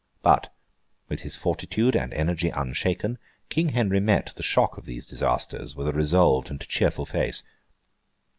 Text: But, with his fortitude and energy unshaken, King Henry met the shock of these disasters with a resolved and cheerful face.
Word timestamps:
But, 0.23 0.51
with 1.09 1.19
his 1.19 1.35
fortitude 1.35 1.95
and 1.95 2.11
energy 2.15 2.49
unshaken, 2.49 3.19
King 3.49 3.69
Henry 3.69 3.99
met 3.99 4.33
the 4.35 4.41
shock 4.41 4.75
of 4.79 4.85
these 4.85 5.05
disasters 5.05 5.75
with 5.75 5.87
a 5.87 5.93
resolved 5.93 6.49
and 6.49 6.59
cheerful 6.67 7.05
face. 7.05 7.43